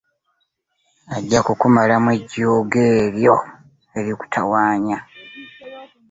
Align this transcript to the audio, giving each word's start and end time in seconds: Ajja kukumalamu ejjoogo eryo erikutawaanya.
Ajja 1.15 1.39
kukumalamu 1.45 2.09
ejjoogo 2.17 2.79
eryo 3.01 3.35
erikutawaanya. 3.97 4.97